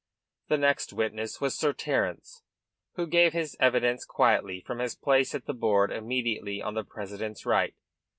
The 0.47 0.57
next 0.57 0.93
witness 0.93 1.39
was 1.39 1.55
Sir 1.55 1.73
Terence, 1.73 2.41
who 2.95 3.05
gave 3.05 3.33
his 3.33 3.55
evidence 3.59 4.03
quietly 4.03 4.59
from 4.59 4.79
his 4.79 4.95
place 4.95 5.35
at 5.35 5.45
the 5.45 5.53
board 5.53 5.91
immediately 5.91 6.59
on 6.59 6.73
the 6.73 6.83
president's 6.83 7.45
right. 7.45 7.75